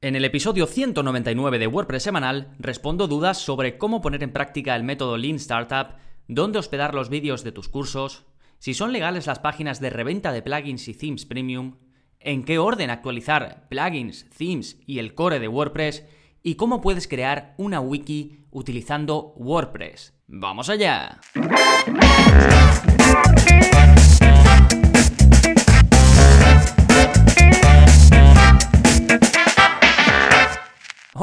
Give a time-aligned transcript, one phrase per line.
[0.00, 4.84] En el episodio 199 de WordPress semanal respondo dudas sobre cómo poner en práctica el
[4.84, 5.96] método Lean Startup,
[6.28, 8.24] dónde hospedar los vídeos de tus cursos,
[8.60, 11.78] si son legales las páginas de reventa de plugins y themes premium,
[12.20, 16.04] en qué orden actualizar plugins, themes y el core de WordPress
[16.44, 20.14] y cómo puedes crear una wiki utilizando WordPress.
[20.28, 21.18] ¡Vamos allá!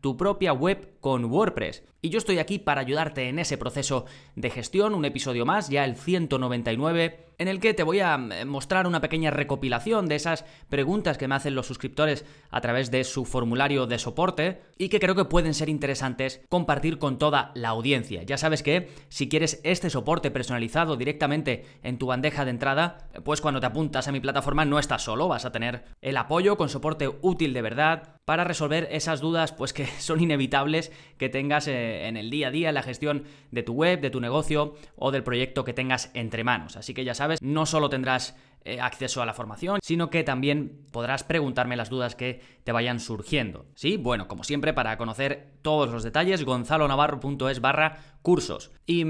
[0.00, 1.82] tu propia web con WordPress.
[2.02, 5.84] Y yo estoy aquí para ayudarte en ese proceso de gestión, un episodio más, ya
[5.84, 10.44] el 199 en el que te voy a eh, mostrar una pequeña recopilación de esas
[10.68, 15.00] preguntas que me hacen los suscriptores a través de su formulario de soporte y que
[15.00, 18.22] creo que pueden ser interesantes compartir con toda la audiencia.
[18.22, 23.40] Ya sabes que si quieres este soporte personalizado directamente en tu bandeja de entrada, pues
[23.40, 26.68] cuando te apuntas a mi plataforma no estás solo, vas a tener el apoyo con
[26.68, 32.06] soporte útil de verdad para resolver esas dudas pues que son inevitables que tengas eh,
[32.08, 35.22] en el día a día la gestión de tu web, de tu negocio o del
[35.22, 36.76] proyecto que tengas entre manos.
[36.76, 40.86] Así que ya sabes no solo tendrás eh, acceso a la formación, sino que también
[40.90, 43.66] podrás preguntarme las dudas que te vayan surgiendo.
[43.76, 48.72] Sí, bueno, como siempre, para conocer todos los detalles, gonzalonavarro.es barra cursos.
[48.84, 49.04] Y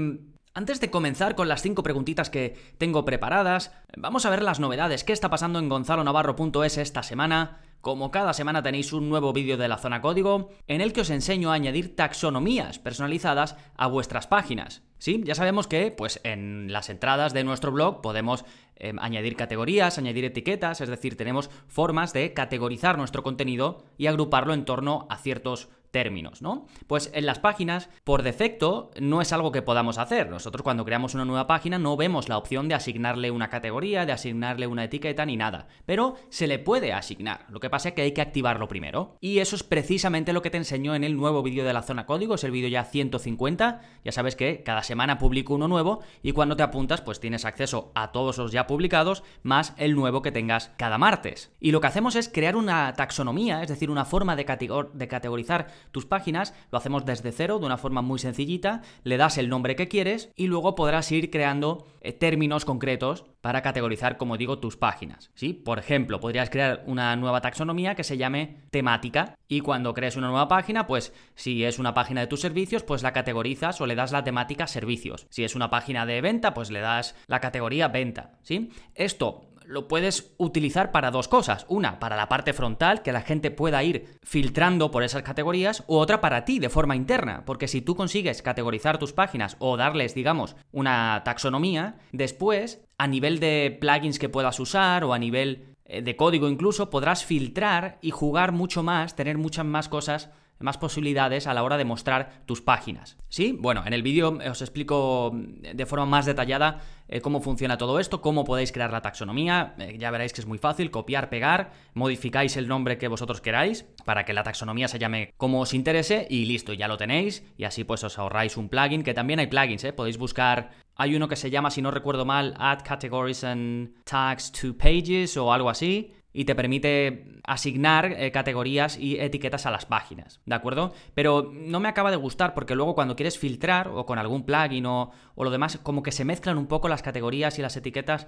[0.57, 5.03] antes de comenzar con las cinco preguntitas que tengo preparadas, vamos a ver las novedades.
[5.03, 7.59] ¿Qué está pasando en gonzalonavarro.es esta semana?
[7.81, 11.11] Como cada semana tenéis un nuevo vídeo de la zona código en el que os
[11.11, 14.81] enseño a añadir taxonomías personalizadas a vuestras páginas.
[14.97, 18.43] Sí, ya sabemos que pues en las entradas de nuestro blog podemos
[18.77, 24.55] em, añadir categorías, añadir etiquetas, es decir, tenemos formas de categorizar nuestro contenido y agruparlo
[24.55, 26.67] en torno a ciertos términos, ¿no?
[26.87, 30.29] Pues en las páginas, por defecto, no es algo que podamos hacer.
[30.29, 34.11] Nosotros cuando creamos una nueva página no vemos la opción de asignarle una categoría, de
[34.11, 37.45] asignarle una etiqueta ni nada, pero se le puede asignar.
[37.49, 39.17] Lo que pasa es que hay que activarlo primero.
[39.19, 42.05] Y eso es precisamente lo que te enseño en el nuevo vídeo de la zona
[42.05, 43.81] código, es el vídeo ya 150.
[44.03, 47.91] Ya sabes que cada semana publico uno nuevo y cuando te apuntas pues tienes acceso
[47.95, 51.51] a todos los ya publicados más el nuevo que tengas cada martes.
[51.59, 54.45] Y lo que hacemos es crear una taxonomía, es decir, una forma de,
[54.93, 59.37] de categorizar tus páginas, lo hacemos desde cero de una forma muy sencillita, le das
[59.37, 64.37] el nombre que quieres y luego podrás ir creando eh, términos concretos para categorizar, como
[64.37, 65.31] digo, tus páginas.
[65.33, 65.53] ¿sí?
[65.53, 70.27] Por ejemplo, podrías crear una nueva taxonomía que se llame temática y cuando crees una
[70.27, 73.95] nueva página, pues si es una página de tus servicios, pues la categorizas o le
[73.95, 75.27] das la temática servicios.
[75.29, 78.69] Si es una página de venta, pues le das la categoría venta, ¿sí?
[78.95, 81.65] Esto lo puedes utilizar para dos cosas.
[81.67, 85.95] Una, para la parte frontal, que la gente pueda ir filtrando por esas categorías, u
[85.95, 87.43] otra para ti, de forma interna.
[87.45, 93.39] Porque si tú consigues categorizar tus páginas o darles, digamos, una taxonomía, después, a nivel
[93.39, 98.11] de plugins que puedas usar o a nivel eh, de código incluso, podrás filtrar y
[98.11, 100.29] jugar mucho más, tener muchas más cosas
[100.59, 103.17] más posibilidades a la hora de mostrar tus páginas.
[103.29, 103.55] ¿Sí?
[103.59, 108.21] Bueno, en el vídeo os explico de forma más detallada eh, cómo funciona todo esto,
[108.21, 109.75] cómo podéis crear la taxonomía.
[109.79, 113.85] Eh, ya veréis que es muy fácil, copiar, pegar, modificáis el nombre que vosotros queráis
[114.05, 117.63] para que la taxonomía se llame como os interese y listo, ya lo tenéis y
[117.63, 119.93] así pues os ahorráis un plugin, que también hay plugins, ¿eh?
[119.93, 124.51] podéis buscar hay uno que se llama, si no recuerdo mal, Add Categories and Tags
[124.51, 129.87] to Pages o algo así y te permite asignar eh, categorías y etiquetas a las
[129.87, 130.93] páginas, ¿de acuerdo?
[131.15, 134.85] Pero no me acaba de gustar porque luego cuando quieres filtrar o con algún plugin
[134.85, 138.27] o, lo demás, como que se mezclan un poco las categorías y las etiquetas,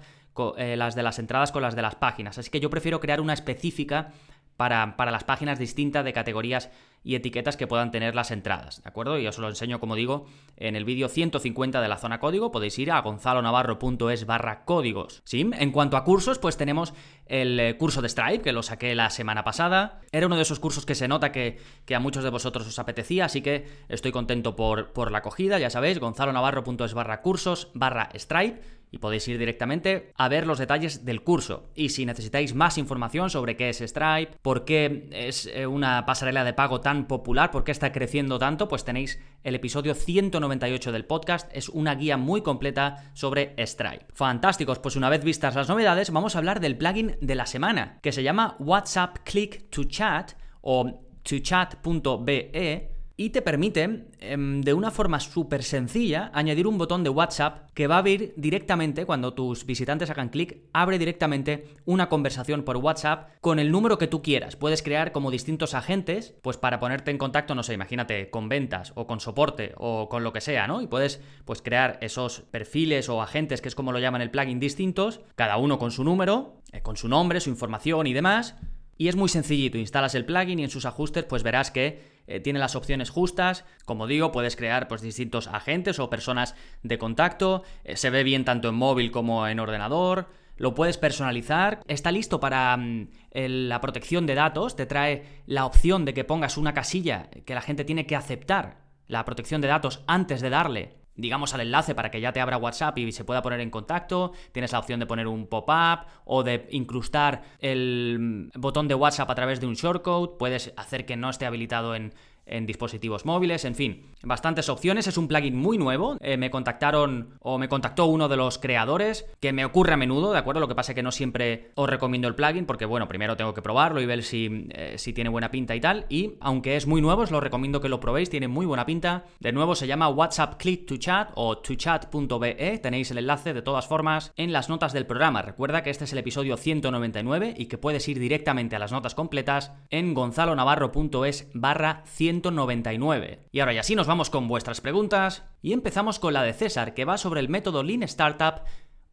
[0.58, 2.40] eh, las de las entradas con las de las páginas.
[2.40, 4.12] Así que yo prefiero crear una específica
[4.60, 6.70] para, para, las páginas distintas de categorías
[7.02, 9.18] y etiquetas que puedan tener las entradas, ¿de acuerdo?
[9.18, 10.26] Y os lo enseño, como digo,
[10.58, 15.22] en el vídeo 150 de la zona código, podéis ir a gonzalonavarro.es barra códigos.
[15.24, 15.50] ¿Sí?
[15.54, 16.94] En cuanto a cursos, pues tenemos
[17.26, 20.02] el eh, curso de Stripe, que lo saqué la semana pasada.
[20.12, 22.80] Era uno de esos cursos que se nota que, que a muchos de vosotros os
[22.80, 28.10] apetecía, así que estoy contento por, por la acogida, ya sabéis, gonzalonavarro.es barra cursos barra
[28.14, 28.60] Stripe
[28.92, 31.70] y podéis ir directamente a ver los detalles del curso.
[31.76, 36.44] Y si necesitáis más información sobre qué es Stripe, por qué es eh, una pasarela
[36.44, 41.06] de pago tan popular, por qué está creciendo tanto, pues tenéis el episodio 198 del
[41.06, 44.06] podcast, es una guía muy completa sobre Stripe.
[44.14, 48.00] Fantásticos, pues una vez vistas las novedades, vamos a hablar del plugin de la semana,
[48.02, 54.92] que se llama WhatsApp Click to Chat o tochat.be y te permite, em, de una
[54.92, 59.66] forma súper sencilla, añadir un botón de WhatsApp que va a abrir directamente, cuando tus
[59.66, 64.56] visitantes hagan clic, abre directamente una conversación por WhatsApp con el número que tú quieras.
[64.56, 68.94] Puedes crear como distintos agentes, pues para ponerte en contacto, no sé, imagínate, con ventas
[68.96, 70.82] o con soporte o con lo que sea, ¿no?
[70.82, 74.62] Y puedes pues crear esos perfiles o agentes, que es como lo llaman el plugin,
[74.62, 78.56] distintos, cada uno con su número, eh, con su nombre, su información y demás.
[78.96, 82.40] Y es muy sencillito, instalas el plugin y en sus ajustes pues verás que eh,
[82.40, 83.66] tiene las opciones justas.
[83.86, 87.64] Como digo, puedes crear pues, distintos agentes o personas de contacto.
[87.84, 90.28] Eh, se ve bien tanto en móvil como en ordenador.
[90.56, 91.82] Lo puedes personalizar.
[91.88, 94.76] Está listo para mm, la protección de datos.
[94.76, 98.84] Te trae la opción de que pongas una casilla que la gente tiene que aceptar
[99.08, 102.58] la protección de datos antes de darle digamos, al enlace para que ya te abra
[102.58, 104.34] WhatsApp y se pueda poner en contacto.
[104.52, 109.36] Tienes la opción de poner un pop-up o de incrustar el botón de WhatsApp a
[109.36, 110.38] través de un shortcode.
[110.38, 112.14] Puedes hacer que no esté habilitado en
[112.50, 115.08] en dispositivos móviles, en fin, bastantes opciones.
[115.08, 116.18] Es un plugin muy nuevo.
[116.22, 120.32] Eh, me contactaron o me contactó uno de los creadores, que me ocurre a menudo,
[120.32, 120.60] ¿de acuerdo?
[120.62, 123.54] Lo que pasa es que no siempre os recomiendo el plugin, porque bueno, primero tengo
[123.54, 126.06] que probarlo y ver si, eh, si tiene buena pinta y tal.
[126.10, 129.26] Y aunque es muy nuevo, os lo recomiendo que lo probéis, tiene muy buena pinta.
[129.40, 132.80] De nuevo, se llama WhatsApp Click to Chat o tochat.be.
[132.82, 135.42] Tenéis el enlace de todas formas en las notas del programa.
[135.42, 139.16] Recuerda que este es el episodio 199 y que puedes ir directamente a las notas
[139.16, 143.48] completas en gonzalonavarro.es barra 100 199.
[143.52, 146.94] Y ahora y así nos vamos con vuestras preguntas y empezamos con la de César
[146.94, 148.64] que va sobre el método Lean Startup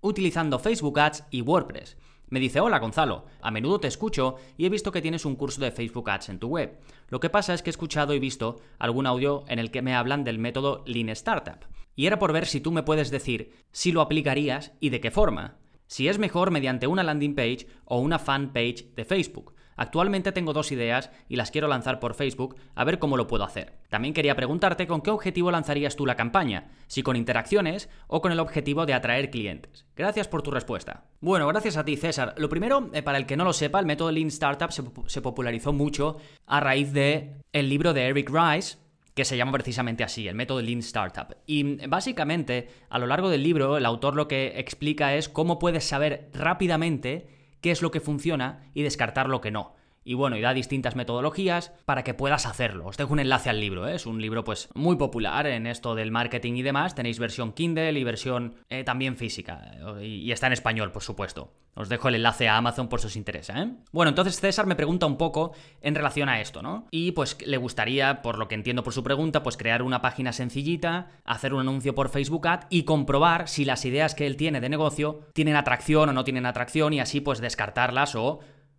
[0.01, 1.97] utilizando Facebook Ads y WordPress.
[2.29, 5.61] Me dice, hola Gonzalo, a menudo te escucho y he visto que tienes un curso
[5.61, 6.81] de Facebook Ads en tu web.
[7.09, 9.95] Lo que pasa es que he escuchado y visto algún audio en el que me
[9.95, 11.65] hablan del método Lean Startup.
[11.95, 15.11] Y era por ver si tú me puedes decir si lo aplicarías y de qué
[15.11, 15.59] forma.
[15.87, 19.55] Si es mejor mediante una landing page o una fan page de Facebook.
[19.77, 23.45] Actualmente tengo dos ideas y las quiero lanzar por Facebook a ver cómo lo puedo
[23.45, 23.75] hacer.
[23.89, 28.33] También quería preguntarte con qué objetivo lanzarías tú la campaña, si con interacciones o con
[28.33, 29.87] el objetivo de atraer clientes.
[29.95, 31.05] Gracias por tu respuesta.
[31.21, 32.35] Bueno, gracias a ti César.
[32.39, 35.73] Lo primero, eh, para el que no lo sepa, el método Lean Startup se, popularizó
[35.73, 38.79] mucho a raíz de el libro de Eric Rice,
[39.15, 41.37] que se llama precisamente así, el método Lean Startup.
[41.47, 45.85] Y básicamente, a lo largo del libro, el autor lo que explica es cómo puedes
[45.85, 47.36] saber rápidamente
[47.67, 49.75] qué es lo que funciona y descartar lo que no.
[50.07, 52.87] Y bueno, y da distintas metodologías para que puedas hacerlo.
[52.87, 53.97] Os dejo un enlace al libro, ¿eh?
[53.97, 56.95] es un libro pues muy popular en esto del marketing y demás.
[56.95, 59.73] Tenéis versión Kindle y versión eh, también física.
[59.99, 61.53] Eh, y, está en español, por supuesto.
[61.75, 63.73] Os dejo el enlace a Amazon por si os interesa, ¿eh?
[63.91, 66.87] Bueno, entonces César me pregunta un poco en relación a esto, ¿no?
[66.93, 70.33] Y pues le gustaría, por lo que entiendo por su pregunta, pues crear una página
[70.33, 74.61] sencillita, hacer un anuncio por Facebook Ad y comprobar si las ideas que él tiene
[74.61, 78.39] de negocio tienen atracción o no tienen atracción y así pues descartarlas o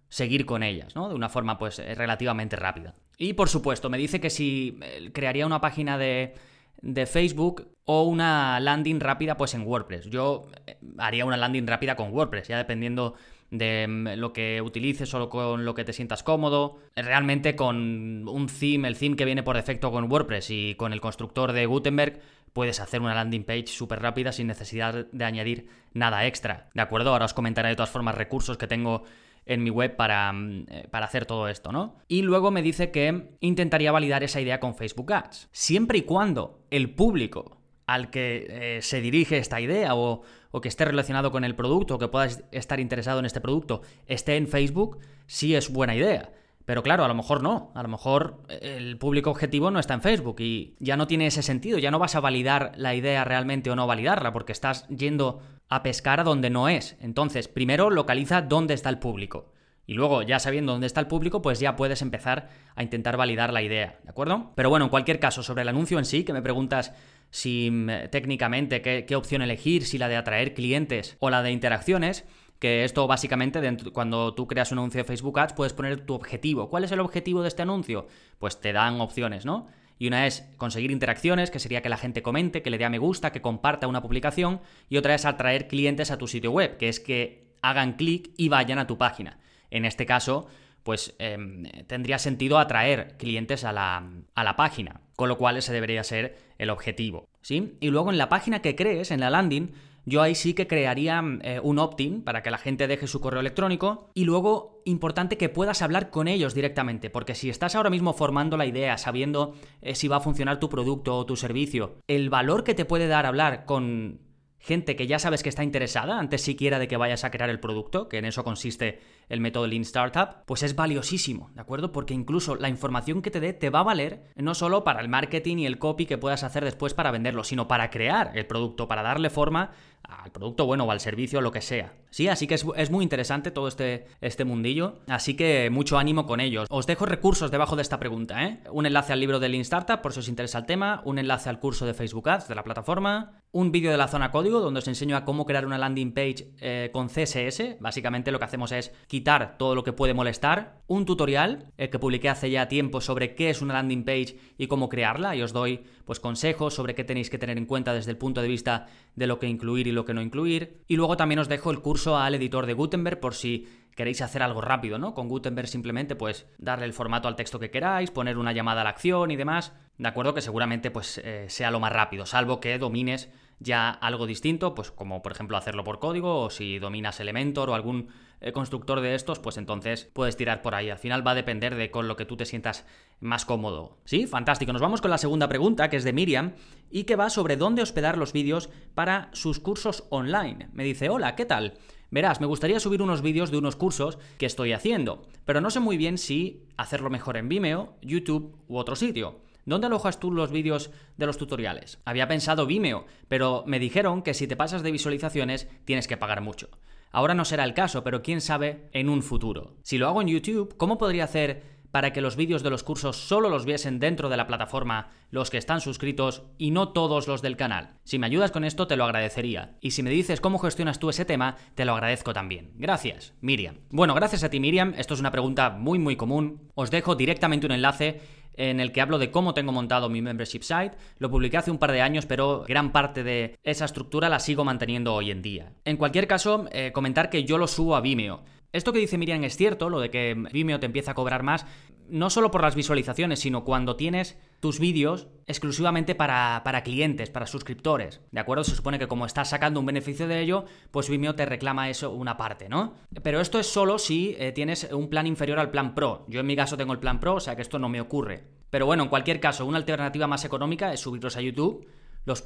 [0.09, 1.09] seguir con ellas, ¿no?
[1.09, 2.95] De una forma pues eh, relativamente rápida.
[3.17, 6.33] Y por supuesto, me dice que si eh, crearía una página de,
[6.81, 10.09] de Facebook o una landing rápida pues en WordPress.
[10.09, 13.15] Yo eh, haría una landing rápida con WordPress, ya dependiendo
[13.49, 16.79] de mm, lo que utilices o con lo que te sientas cómodo.
[16.95, 21.01] Realmente con un theme, el theme que viene por defecto con WordPress y con el
[21.01, 22.19] constructor de Gutenberg,
[22.53, 26.69] puedes hacer una landing page súper rápida sin necesidad de añadir nada extra.
[26.73, 27.11] ¿De acuerdo?
[27.11, 29.03] Ahora os comentaré de todas formas recursos que tengo
[29.47, 31.95] en mi web mm, eh, para, hacer todo esto, ¿no?
[32.07, 35.49] Y luego me dice que intentaría validar esa idea con Facebook Ads.
[35.51, 37.57] Siempre y cuando el público
[37.87, 40.21] al que eh, se dirige esta idea o,
[40.51, 43.81] o, que esté relacionado con el producto o que pueda estar interesado en este producto
[44.07, 46.31] esté en Facebook, sí es buena idea.
[46.67, 47.71] Pero claro, a lo mejor no.
[47.75, 51.27] A lo mejor eh, el público objetivo no está en Facebook y ya no tiene
[51.27, 51.79] ese sentido.
[51.79, 55.83] Ya no vas a validar la idea realmente o no validarla porque estás yendo a
[55.83, 56.97] pescar a donde no es.
[57.01, 59.51] Entonces, primero localiza dónde está el público.
[59.85, 63.53] Y luego, ya sabiendo dónde está el público, pues ya puedes empezar a intentar validar
[63.53, 64.51] la idea, ¿de acuerdo?
[64.55, 66.93] Pero bueno, en cualquier caso, sobre el anuncio en sí, que me preguntas
[67.29, 71.51] si mm, técnicamente qué, qué opción elegir, si la de atraer clientes o la de
[71.51, 72.25] interacciones,
[72.59, 73.61] que esto básicamente
[73.93, 76.69] cuando tú creas un anuncio de Facebook Ads puedes poner tu objetivo.
[76.69, 78.07] ¿Cuál es el objetivo de este anuncio?
[78.39, 79.67] Pues te dan opciones, ¿no?
[79.99, 82.89] Y una es conseguir interacciones, que sería que la gente comente, que le dé a
[82.89, 84.61] me gusta, que comparta una publicación.
[84.89, 88.49] Y otra es atraer clientes a tu sitio web, que es que hagan clic y
[88.49, 89.39] vayan a tu página.
[89.71, 90.47] En este caso,
[90.83, 95.73] pues em, tendría sentido atraer clientes a la, a la página, con lo cual ese
[95.73, 97.27] debería ser el objetivo.
[97.41, 97.75] ¿sí?
[97.79, 99.73] Y luego en la página que crees, en la landing,
[100.07, 103.41] yo ahí sí que crearía eh, un opt-in para que la gente deje su correo
[103.41, 108.13] electrónico y luego importante que puedas hablar con ellos directamente, porque si estás ahora mismo
[108.13, 112.29] formando la idea, sabiendo eh, si va a funcionar tu producto o tu servicio, el
[112.29, 114.21] valor que te puede dar hablar con
[114.67, 117.59] gente que ya sabes que está interesada antes siquiera de que vayas a crear el
[117.59, 121.91] producto, que en eso consiste el método Lean Startup, pues es valiosísimo, ¿de acuerdo?
[121.91, 125.07] Porque incluso la información que te dé te va a valer no solo para el
[125.09, 128.87] marketing y el copy que puedas hacer después para venderlo, sino para crear el producto,
[128.87, 129.71] para darle forma
[130.03, 131.93] al producto bueno o al servicio, lo que sea.
[132.09, 136.39] Sí, así que es, muy interesante todo este, este mundillo, así que mucho ánimo con
[136.39, 136.67] ellos.
[136.69, 138.59] Os dejo recursos debajo de esta pregunta, ¿eh?
[138.71, 141.49] Un enlace al libro de Lean Startup por si os interesa el tema, un enlace
[141.49, 144.77] al curso de Facebook Ads de la plataforma, un vídeo de la zona código donde
[144.77, 147.77] os enseño a cómo crear una landing page eh, con CSS.
[147.79, 150.83] Básicamente lo que hacemos es quitar todo lo que puede molestar.
[150.85, 154.67] Un tutorial eh, que publiqué hace ya tiempo sobre qué es una landing page y
[154.67, 155.35] cómo crearla.
[155.35, 158.43] Y os doy pues consejos sobre qué tenéis que tener en cuenta desde el punto
[158.43, 160.83] de vista de lo que incluir y lo que no incluir.
[160.87, 164.43] Y luego también os dejo el curso al editor de Gutenberg por si queréis hacer
[164.43, 165.15] algo rápido, ¿no?
[165.15, 168.83] Con Gutenberg simplemente pues darle el formato al texto que queráis, poner una llamada a
[168.83, 169.73] la acción y demás.
[169.97, 174.27] De acuerdo que seguramente pues eh, sea lo más rápido, salvo que domines ya algo
[174.27, 178.09] distinto, pues como por ejemplo hacerlo por código o si dominas Elementor o algún
[178.39, 180.89] eh, constructor de estos, pues entonces puedes tirar por ahí.
[180.89, 182.85] Al final va a depender de con lo que tú te sientas
[183.19, 183.97] más cómodo.
[184.05, 184.73] Sí, fantástico.
[184.73, 186.53] Nos vamos con la segunda pregunta, que es de Miriam,
[186.91, 190.69] y que va sobre dónde hospedar los vídeos para sus cursos online.
[190.71, 191.79] Me dice, hola, ¿qué tal?
[192.09, 195.81] Verás, me gustaría subir unos vídeos de unos cursos que estoy haciendo, pero no sé
[195.81, 199.41] muy bien si hacerlo mejor en Vimeo, YouTube u otro sitio.
[199.67, 201.99] ¿Dónde alojas tú los vídeos de los tutoriales?
[202.05, 206.39] Había pensado Vimeo, pero me dijeron que si te pasas de visualizaciones tienes que pagar
[206.39, 206.69] mucho.
[207.11, 209.75] Ahora no será el caso, pero quién sabe en un futuro.
[209.83, 213.17] Si lo hago en YouTube, ¿cómo podría hacer para que los vídeos de los cursos
[213.17, 217.41] solo los viesen dentro de la plataforma los que están suscritos y no todos los
[217.41, 217.95] del canal.
[218.03, 219.77] Si me ayudas con esto te lo agradecería.
[219.81, 222.71] Y si me dices cómo gestionas tú ese tema, te lo agradezco también.
[222.75, 223.77] Gracias, Miriam.
[223.89, 226.71] Bueno, gracias a ti Miriam, esto es una pregunta muy muy común.
[226.75, 228.21] Os dejo directamente un enlace
[228.57, 230.97] en el que hablo de cómo tengo montado mi membership site.
[231.19, 234.65] Lo publiqué hace un par de años, pero gran parte de esa estructura la sigo
[234.65, 235.71] manteniendo hoy en día.
[235.85, 238.43] En cualquier caso, eh, comentar que yo lo subo a Vimeo.
[238.77, 241.65] Esto que dice Miriam es cierto, lo de que Vimeo te empieza a cobrar más,
[242.09, 248.21] no solo por las visualizaciones, sino cuando tienes tus vídeos exclusivamente para, clientes, para suscriptores.
[248.31, 248.63] ¿De acuerdo?
[248.63, 252.11] Se supone que como estás sacando un beneficio de ello, pues Vimeo te reclama eso
[252.11, 252.93] una parte, ¿no?
[253.23, 256.25] Pero esto es solo si eh, tienes un plan inferior al plan Pro.
[256.27, 258.43] Yo en mi caso tengo el plan Pro, o sea que esto no me ocurre.
[258.69, 261.87] Pero bueno, en cualquier caso, una alternativa más económica es subirlos a YouTube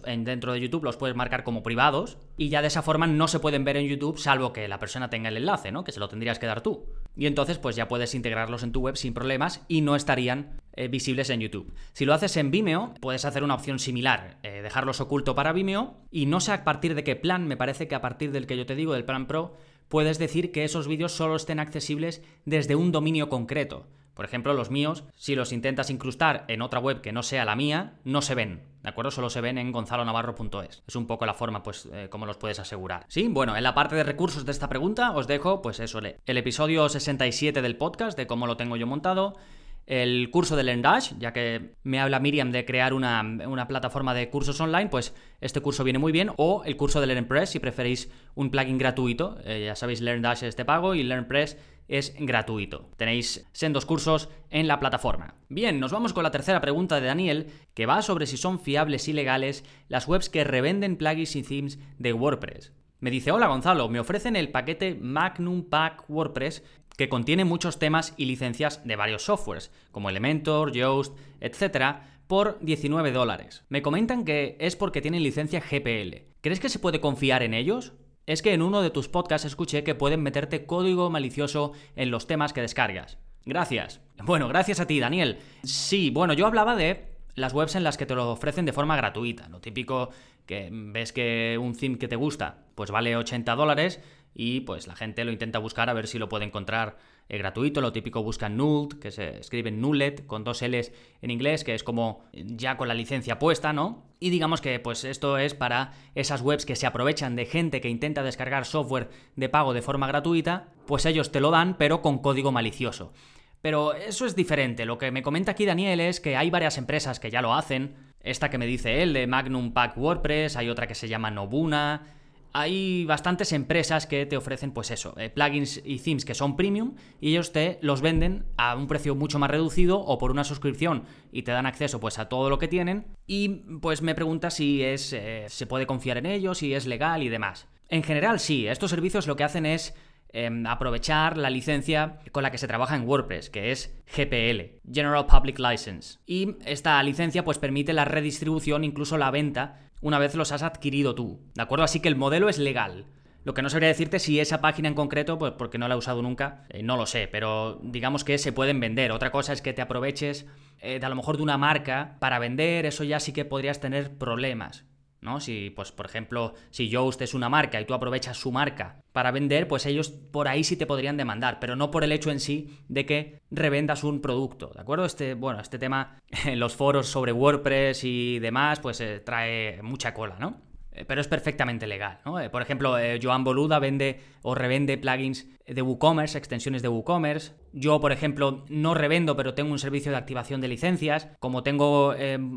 [0.05, 3.39] dentro de YouTube los puedes marcar como privados y ya de esa forma no se
[3.39, 5.83] pueden ver en YouTube salvo que la persona tenga el enlace, ¿no?
[5.83, 6.85] Que se lo tendrías que dar tú.
[7.15, 10.87] Y entonces pues ya puedes integrarlos en tu web sin problemas y no estarían eh,
[10.87, 11.73] visibles en YouTube.
[11.93, 15.95] Si lo haces en Vimeo, puedes hacer una opción similar, eh, dejarlos oculto para Vimeo
[16.09, 18.57] y no sé a partir de qué plan, me parece que a partir del que
[18.57, 19.55] yo te digo, del plan Pro,
[19.89, 23.87] puedes decir que esos vídeos solo estén accesibles desde un dominio concreto.
[24.21, 27.55] Por ejemplo, los míos, si los intentas incrustar en otra web que no sea la
[27.55, 28.61] mía, no se ven.
[28.83, 29.09] ¿De acuerdo?
[29.09, 30.83] Solo se ven en gonzalonavarro.es.
[30.87, 33.07] Es un poco la forma, pues, eh, como los puedes asegurar.
[33.07, 36.37] Sí, bueno, en la parte de recursos de esta pregunta os dejo, pues eso, el
[36.37, 39.37] episodio 67 del podcast de cómo lo tengo yo montado
[39.85, 44.59] el curso de LearnDash, ya que me habla Miriam de crear una, plataforma de cursos
[44.61, 48.51] online, pues este curso viene muy bien, o el curso de LearnPress si preferís un
[48.51, 51.57] plugin gratuito, eh, ya sabéis, LearnDash es de pago y LearnPress
[51.87, 52.89] es gratuito.
[52.95, 55.35] Tenéis sendos cursos en la plataforma.
[55.49, 59.09] Bien, nos vamos con la tercera pregunta de Daniel, que va sobre si son fiables
[59.09, 62.71] y legales las webs que revenden plugins y themes de WordPress.
[63.01, 66.63] Me dice, hola Gonzalo, me ofrecen el paquete Magnum Pack WordPress
[66.97, 73.11] que contiene muchos temas y licencias de varios softwares, como Elementor, Yoast, etc., por 19
[73.11, 73.65] dólares.
[73.69, 76.23] Me comentan que es porque tienen licencia GPL.
[76.41, 77.93] ¿Crees que se puede confiar en ellos?
[78.25, 82.27] Es que en uno de tus podcasts escuché que pueden meterte código malicioso en los
[82.27, 83.17] temas que descargas.
[83.45, 83.99] Gracias.
[84.23, 85.39] Bueno, gracias a ti, Daniel.
[85.63, 88.95] Sí, bueno, yo hablaba de las webs en las que te lo ofrecen de forma
[88.95, 89.49] gratuita.
[89.49, 90.11] Lo típico
[90.45, 94.01] que ves que un theme que te gusta pues vale 80 dólares
[94.33, 96.97] y pues la gente lo intenta buscar a ver si lo puede encontrar
[97.27, 97.81] eh, gratuito.
[97.81, 101.83] Lo típico busca Nult, que se escribe Nullet con dos L's en inglés, que es
[101.83, 104.05] como ya con la licencia puesta, ¿no?
[104.19, 107.89] Y digamos que pues esto es para esas webs que se aprovechan de gente que
[107.89, 112.19] intenta descargar software de pago de forma gratuita, pues ellos te lo dan pero con
[112.19, 113.13] código malicioso.
[113.61, 114.85] Pero eso es diferente.
[114.85, 117.95] Lo que me comenta aquí Daniel es que hay varias empresas que ya lo hacen.
[118.21, 122.20] Esta que me dice él de Magnum Pack WordPress, hay otra que se llama Nobuna,
[122.53, 126.95] hay bastantes empresas que te ofrecen, pues eso, eh, plugins y themes que son premium
[127.19, 131.03] y ellos te los venden a un precio mucho más reducido o por una suscripción
[131.31, 133.49] y te dan acceso pues a todo lo que tienen y
[133.81, 137.29] pues me pregunta si es, eh, se puede confiar en ellos, si es legal y
[137.29, 137.67] demás.
[137.87, 139.93] En general sí, estos servicios lo que hacen es
[140.33, 145.25] em, aprovechar la licencia con la que se trabaja en WordPress, que es GPL, General
[145.25, 146.19] Public License.
[146.25, 151.15] Y esta licencia pues permite la redistribución, incluso la venta una vez los has adquirido
[151.15, 151.85] tú, ¿de acuerdo?
[151.85, 153.05] Así que el modelo es legal.
[153.43, 155.97] Lo que no sabría decirte si esa página en concreto, pues porque no la he
[155.97, 159.11] usado nunca, eh, no lo sé, pero digamos que se pueden vender.
[159.11, 160.45] Otra cosa es que te aproveches
[160.79, 163.79] eh, de a lo mejor de una marca para vender, eso ya sí que podrías
[163.79, 164.85] tener problemas.
[165.21, 165.39] ¿No?
[165.39, 169.31] Si, pues, por ejemplo, si Yoast es una marca y tú aprovechas su marca para
[169.31, 172.39] vender, pues ellos por ahí sí te podrían demandar, pero no por el hecho en
[172.39, 175.05] sí de que revendas un producto, ¿de acuerdo?
[175.05, 180.13] Este, bueno, este tema en los foros sobre WordPress y demás, pues eh, trae mucha
[180.13, 180.70] cola, ¿no?
[180.93, 182.19] Eh, pero es perfectamente legal.
[182.25, 182.39] ¿no?
[182.39, 187.53] Eh, por ejemplo, eh, Joan Boluda vende o revende plugins de WooCommerce, extensiones de WooCommerce.
[187.71, 191.29] Yo, por ejemplo, no revendo, pero tengo un servicio de activación de licencias.
[191.39, 192.13] Como tengo,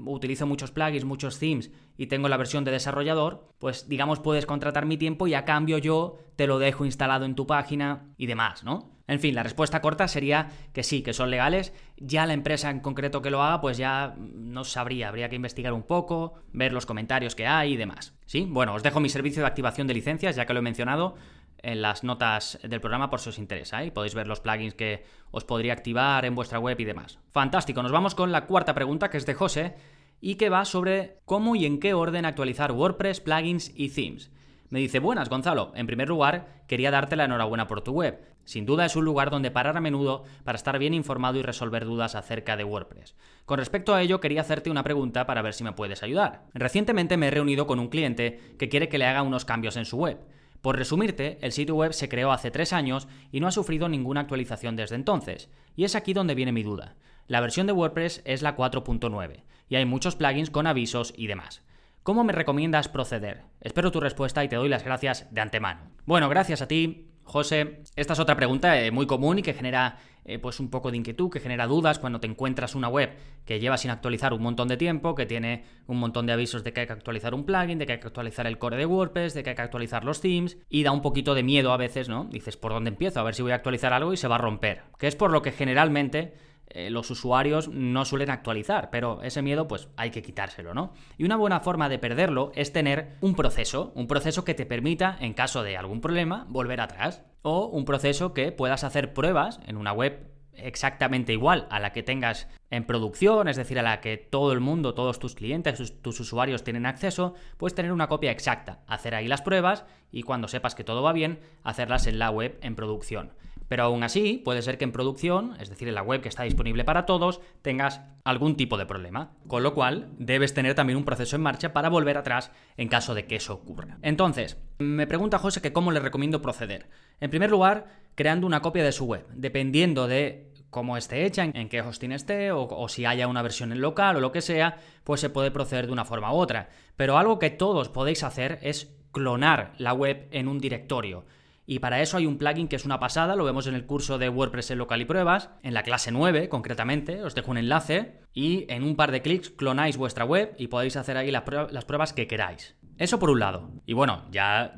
[0.06, 4.86] utilizo muchos plugins, muchos themes y tengo la versión de desarrollador, pues digamos puedes contratar
[4.86, 8.64] mi tiempo y a cambio yo te lo dejo instalado en tu página y demás,
[8.64, 8.94] ¿no?
[9.06, 11.72] En fin, la respuesta corta sería que sí, que son legales.
[11.96, 15.74] Ya la empresa en concreto que lo haga, pues ya no sabría, habría que investigar
[15.74, 18.13] un poco, ver los comentarios que hay y demás.
[18.26, 18.46] ¿Sí?
[18.48, 21.14] Bueno, os dejo mi servicio de activación de licencias, ya que lo he mencionado
[21.58, 23.90] en las notas del programa por si os interesa, ¿eh?
[23.90, 27.18] podéis ver los plugins que os podría activar en vuestra web y demás.
[27.30, 29.74] Fantástico, nos vamos con la cuarta pregunta que es de José
[30.20, 34.30] y que va sobre cómo y en qué orden actualizar WordPress, plugins y themes.
[34.74, 38.20] Me dice, buenas Gonzalo, en primer lugar quería darte la enhorabuena por tu web.
[38.42, 41.84] Sin duda es un lugar donde parar a menudo para estar bien informado y resolver
[41.84, 43.14] dudas acerca de WordPress.
[43.44, 46.46] Con respecto a ello quería hacerte una pregunta para ver si me puedes ayudar.
[46.54, 49.84] Recientemente me he reunido con un cliente que quiere que le haga unos cambios en
[49.84, 50.18] su web.
[50.60, 54.22] Por resumirte, el sitio web se creó hace tres años y no ha sufrido ninguna
[54.22, 55.50] actualización desde entonces.
[55.76, 56.96] Y es aquí donde viene mi duda.
[57.28, 61.62] La versión de WordPress es la 4.9 y hay muchos plugins con avisos y demás.
[62.04, 63.44] ¿Cómo me recomiendas proceder?
[63.62, 65.90] Espero tu respuesta y te doy las gracias de antemano.
[66.04, 67.80] Bueno, gracias a ti, José.
[67.96, 69.96] Esta es otra pregunta eh, muy común y que genera
[70.26, 73.58] eh, pues un poco de inquietud, que genera dudas cuando te encuentras una web que
[73.58, 76.80] lleva sin actualizar un montón de tiempo, que tiene un montón de avisos de que
[76.80, 79.42] hay que actualizar un plugin, de que hay que actualizar el core de WordPress, de
[79.42, 82.24] que hay que actualizar los themes y da un poquito de miedo a veces, ¿no?
[82.24, 83.18] Dices, ¿por dónde empiezo?
[83.20, 84.82] A ver si voy a actualizar algo y se va a romper.
[84.98, 86.34] Que es por lo que generalmente
[86.68, 90.92] eh, los usuarios no suelen actualizar, pero ese miedo pues hay que quitárselo, ¿no?
[91.18, 95.16] Y una buena forma de perderlo es tener un proceso, un proceso que te permita,
[95.20, 99.76] en caso de algún problema, volver atrás, o un proceso que puedas hacer pruebas en
[99.76, 104.16] una web exactamente igual a la que tengas en producción, es decir, a la que
[104.16, 108.30] todo el mundo, todos tus clientes, tus, tus, usuarios tienen acceso, puedes tener una copia
[108.30, 112.30] exacta, hacer ahí las pruebas y cuando sepas que todo va bien, hacerlas en la
[112.30, 113.32] web en producción.
[113.68, 116.42] Pero aún así, puede ser que en producción, es decir, en la web que está
[116.42, 119.32] disponible para todos, tengas algún tipo de problema.
[119.46, 123.14] Con lo cual, debes tener también un proceso en marcha para volver atrás en caso
[123.14, 123.98] de que eso ocurra.
[124.02, 126.88] Entonces, me pregunta José que cómo le recomiendo proceder.
[127.20, 131.68] En primer lugar, creando una copia de su web, dependiendo de cómo esté hecha, en
[131.68, 134.78] qué hosting esté, o, o, si haya una versión en local o lo que sea,
[135.04, 136.68] pues se puede proceder de una forma u otra.
[136.96, 141.24] Pero algo que todos podéis hacer es clonar la web en un directorio.
[141.66, 144.18] Y para eso hay un plugin que es una pasada, lo vemos en el curso
[144.18, 148.20] de WordPress en local y pruebas, en la clase 9 concretamente, os dejo un enlace
[148.32, 152.12] y en un par de clics clonáis vuestra web y podéis hacer ahí las pruebas
[152.12, 152.76] que queráis.
[152.98, 153.70] Eso por un lado.
[153.86, 154.76] Y bueno, ya,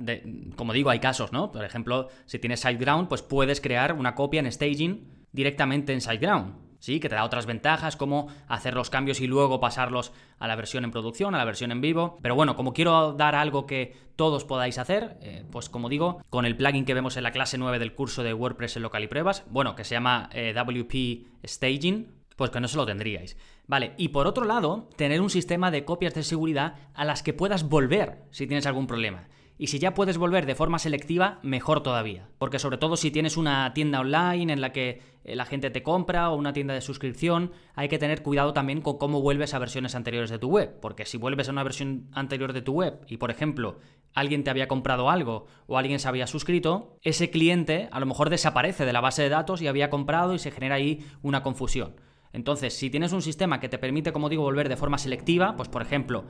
[0.54, 1.52] como digo, hay casos, ¿no?
[1.52, 6.65] Por ejemplo, si tienes SiteGround, pues puedes crear una copia en staging directamente en SiteGround.
[6.78, 10.56] Sí, que te da otras ventajas como hacer los cambios y luego pasarlos a la
[10.56, 12.18] versión en producción, a la versión en vivo.
[12.22, 16.46] Pero bueno, como quiero dar algo que todos podáis hacer, eh, pues como digo, con
[16.46, 19.08] el plugin que vemos en la clase 9 del curso de WordPress en local y
[19.08, 23.36] pruebas, bueno, que se llama eh, WP Staging, pues que no se lo tendríais.
[23.66, 27.32] Vale, y por otro lado, tener un sistema de copias de seguridad a las que
[27.32, 29.26] puedas volver si tienes algún problema.
[29.58, 32.28] Y si ya puedes volver de forma selectiva, mejor todavía.
[32.38, 35.82] Porque sobre todo si tienes una tienda online en la que eh, la gente te
[35.82, 39.58] compra o una tienda de suscripción, hay que tener cuidado también con cómo vuelves a
[39.58, 40.78] versiones anteriores de tu web.
[40.80, 43.78] Porque si vuelves a una versión anterior de tu web y, por ejemplo,
[44.12, 48.28] alguien te había comprado algo o alguien se había suscrito, ese cliente a lo mejor
[48.28, 51.96] desaparece de la base de datos y había comprado y se genera ahí una confusión.
[52.34, 55.70] Entonces, si tienes un sistema que te permite, como digo, volver de forma selectiva, pues
[55.70, 56.26] por ejemplo,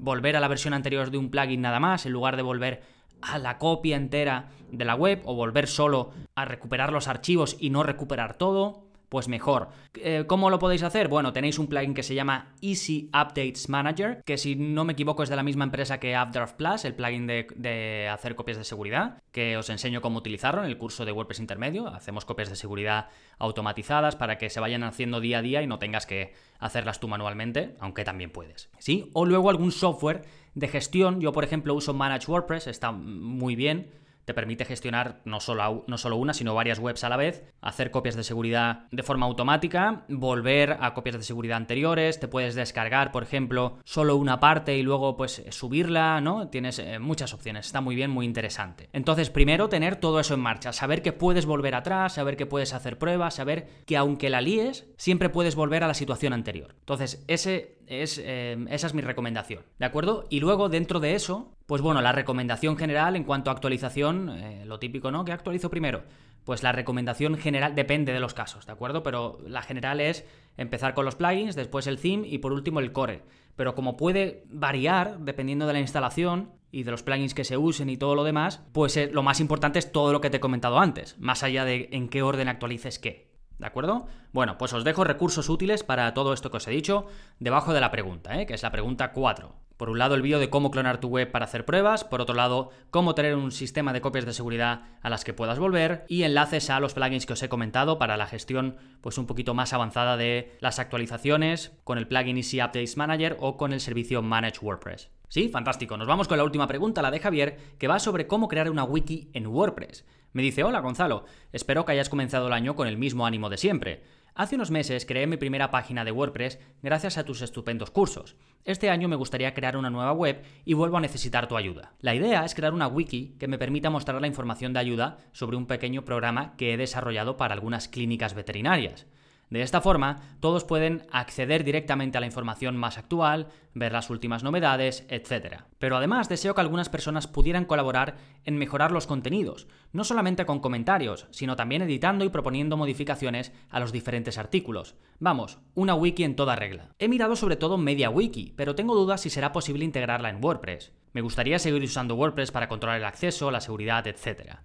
[0.00, 2.82] volver a la versión anterior de un plugin nada más, en lugar de volver
[3.20, 7.70] a la copia entera de la web o volver solo a recuperar los archivos y
[7.70, 9.68] no recuperar todo pues mejor.
[9.94, 11.08] Eh, ¿Cómo lo podéis hacer?
[11.08, 15.22] Bueno, tenéis un plugin que se llama Easy Updates Manager, que si no me equivoco
[15.22, 19.22] es de la misma empresa que Updraft Plus, el plugin de, hacer copias de seguridad,
[19.32, 21.88] que os enseño cómo utilizarlo en el curso de WordPress intermedio.
[21.88, 25.78] Hacemos copias de seguridad automatizadas para que se vayan haciendo día a día y no
[25.78, 28.70] tengas que hacerlas tú manualmente, aunque también puedes.
[28.78, 29.10] ¿Sí?
[29.14, 30.22] O luego algún software
[30.54, 31.20] de gestión.
[31.20, 33.90] Yo, por ejemplo, uso Manage WordPress, está muy bien
[34.28, 37.90] te permite gestionar no solo, no solo una, sino varias webs a la vez, hacer
[37.90, 43.10] copias de seguridad de forma automática, volver a copias de seguridad anteriores, te puedes descargar,
[43.10, 46.48] por ejemplo, solo una parte y luego pues subirla, ¿no?
[46.48, 48.90] Tienes eh, muchas opciones, está muy bien, muy interesante.
[48.92, 52.74] Entonces, primero tener todo eso en marcha, saber que puedes volver atrás, saber que puedes
[52.74, 56.74] hacer pruebas, saber que aunque la líes, siempre puedes volver a la situación anterior.
[56.80, 60.26] Entonces, ese es, eh, esa es mi recomendación, ¿de acuerdo?
[60.30, 64.64] Y luego, dentro de eso, pues bueno, la recomendación general en cuanto a actualización, eh,
[64.66, 65.24] lo típico, ¿no?
[65.24, 66.02] ¿Qué actualizo primero?
[66.44, 69.02] Pues la recomendación general depende de los casos, ¿de acuerdo?
[69.02, 70.24] Pero la general es
[70.56, 73.22] empezar con los plugins, después el theme y por último el core.
[73.56, 77.90] Pero como puede variar dependiendo de la instalación y de los plugins que se usen
[77.90, 80.40] y todo lo demás, pues eh, lo más importante es todo lo que te he
[80.40, 83.27] comentado antes, más allá de en qué orden actualices qué.
[83.58, 84.06] ¿De acuerdo?
[84.32, 87.06] Bueno, pues os dejo recursos útiles para todo esto que os he dicho
[87.40, 88.46] debajo de la pregunta, ¿eh?
[88.46, 89.54] que es la pregunta 4.
[89.76, 92.34] Por un lado, el vídeo de cómo clonar tu web para hacer pruebas, por otro
[92.34, 96.24] lado, cómo tener un sistema de copias de seguridad a las que puedas volver y
[96.24, 99.72] enlaces a los plugins que os he comentado para la gestión pues un poquito más
[99.72, 104.58] avanzada de las actualizaciones con el plugin Easy Updates Manager o con el servicio Manage
[104.60, 105.10] WordPress.
[105.28, 105.96] Sí, fantástico.
[105.96, 108.84] Nos vamos con la última pregunta, la de Javier, que va sobre cómo crear una
[108.84, 110.04] wiki en WordPress.
[110.32, 113.56] Me dice, hola Gonzalo, espero que hayas comenzado el año con el mismo ánimo de
[113.56, 114.02] siempre.
[114.34, 118.36] Hace unos meses creé mi primera página de WordPress gracias a tus estupendos cursos.
[118.64, 121.94] Este año me gustaría crear una nueva web y vuelvo a necesitar tu ayuda.
[122.00, 125.56] La idea es crear una wiki que me permita mostrar la información de ayuda sobre
[125.56, 129.06] un pequeño programa que he desarrollado para algunas clínicas veterinarias.
[129.50, 134.42] De esta forma, todos pueden acceder directamente a la información más actual, ver las últimas
[134.42, 135.62] novedades, etc.
[135.78, 140.60] Pero además deseo que algunas personas pudieran colaborar en mejorar los contenidos, no solamente con
[140.60, 144.96] comentarios, sino también editando y proponiendo modificaciones a los diferentes artículos.
[145.18, 146.94] Vamos, una wiki en toda regla.
[146.98, 150.92] He mirado sobre todo MediaWiki, pero tengo dudas si será posible integrarla en WordPress.
[151.12, 154.58] Me gustaría seguir usando WordPress para controlar el acceso, la seguridad, etc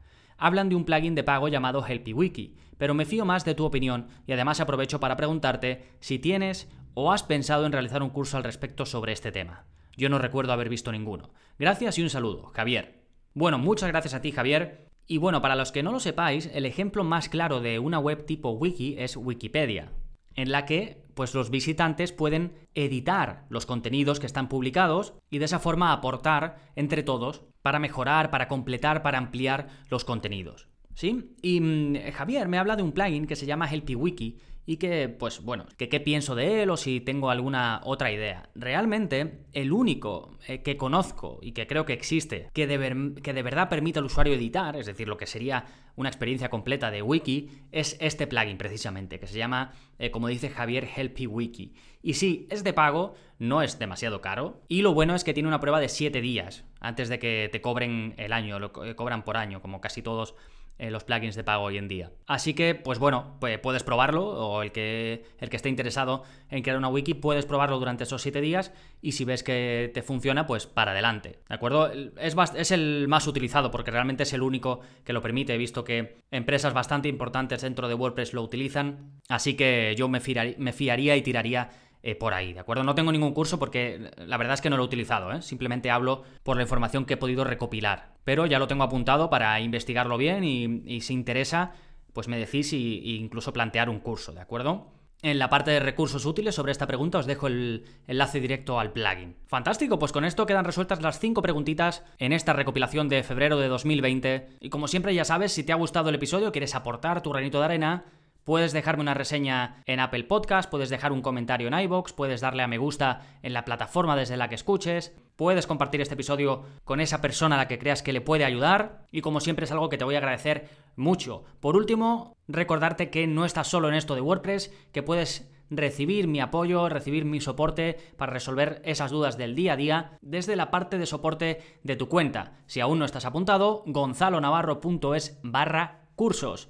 [0.43, 4.07] hablan de un plugin de pago llamado HelpyWiki, pero me fío más de tu opinión
[4.27, 8.43] y además aprovecho para preguntarte si tienes o has pensado en realizar un curso al
[8.43, 9.63] respecto sobre este tema.
[9.95, 11.29] Yo no recuerdo haber visto ninguno.
[11.57, 13.05] Gracias y un saludo, Javier.
[13.33, 14.89] Bueno, muchas gracias a ti, Javier.
[15.07, 18.25] Y bueno, para los que no lo sepáis, el ejemplo más claro de una web
[18.25, 19.93] tipo wiki es Wikipedia,
[20.35, 25.45] en la que pues los visitantes pueden editar los contenidos que están publicados y de
[25.45, 30.67] esa forma aportar entre todos para mejorar, para completar, para ampliar los contenidos.
[30.93, 31.35] ¿Sí?
[31.41, 35.41] Y mm, Javier me habla de un plugin que se llama HelpyWiki y que, pues
[35.41, 38.49] bueno, que qué pienso de él o si tengo alguna otra idea.
[38.55, 43.43] Realmente, el único eh, que conozco y que creo que existe que de, que de
[43.43, 47.49] verdad permite al usuario editar, es decir, lo que sería una experiencia completa de wiki,
[47.71, 51.73] es este plugin precisamente, que se llama, eh, como dice Javier, Helpy Wiki.
[52.01, 55.49] Y sí, es de pago, no es demasiado caro, y lo bueno es que tiene
[55.49, 59.37] una prueba de 7 días, antes de que te cobren el año, lo cobran por
[59.37, 60.35] año, como casi todos
[60.79, 62.11] eh, los plugins de pago hoy en día.
[62.25, 66.79] Así que, pues bueno, puedes probarlo, o el que, el que esté interesado en crear
[66.79, 70.65] una wiki, puedes probarlo durante esos 7 días, y si ves que te funciona, pues
[70.65, 71.91] para adelante, ¿de acuerdo?
[72.17, 75.83] Es, es el más utilizado, porque realmente es el único que lo permite, he visto
[75.83, 80.21] que empresas bastante importantes dentro de WordPress lo utilizan, así que yo me,
[80.57, 81.69] me fiaría y tiraría
[82.05, 82.83] eh, por ahí, ¿de acuerdo?
[82.83, 85.41] No tengo ningún curso porque la verdad es que no lo he utilizado, ¿eh?
[85.41, 88.11] simplemente hablo por la información que he podido recopilar.
[88.25, 91.71] Pero ya lo tengo apuntado para investigarlo bien y, si interesa,
[92.11, 94.91] pues me decís y, incluso plantear un curso, ¿de acuerdo?
[95.21, 98.91] En la parte de recursos útiles sobre esta pregunta os dejo el enlace directo al
[98.91, 99.37] plugin.
[99.47, 103.69] Fantástico, pues con esto quedan resueltas las 5 preguntitas en esta recopilación de febrero de
[103.69, 104.57] 2020.
[104.59, 107.59] Y como siempre ya sabes, si te ha gustado el episodio, quieres aportar tu granito
[107.59, 108.03] de arena,
[108.43, 112.63] Puedes dejarme una reseña en Apple Podcast, puedes dejar un comentario en iBox, puedes darle
[112.63, 116.99] a me gusta en la plataforma desde la que escuches, puedes compartir este episodio con
[116.99, 119.87] esa persona a la que creas que le puede ayudar y como siempre es algo
[119.87, 121.45] que te voy a agradecer mucho.
[121.61, 126.39] Por último, recordarte que no estás solo en esto de WordPress, que puedes recibir mi
[126.41, 130.97] apoyo, recibir mi soporte para resolver esas dudas del día a día desde la parte
[130.97, 132.53] de soporte de tu cuenta.
[132.67, 136.69] Si aún no estás apuntado, gonzalonavarro.es barra cursos.